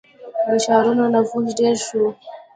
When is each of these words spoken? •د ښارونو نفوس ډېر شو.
•د 0.47 0.49
ښارونو 0.63 1.03
نفوس 1.15 1.47
ډېر 1.59 1.75
شو. 1.87 2.03